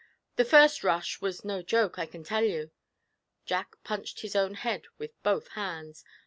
The 0.35 0.45
first 0.45 0.83
rush 0.83 1.21
was 1.21 1.45
no 1.45 1.61
joke, 1.61 1.99
I 1.99 2.07
can 2.07 2.23
tell 2.23 2.43
you.' 2.43 2.71
Jack 3.45 3.75
punched 3.83 4.21
his 4.21 4.35
own 4.35 4.55
head 4.55 4.85
with 4.97 5.11
both 5.21 5.49
hands. 5.49 6.03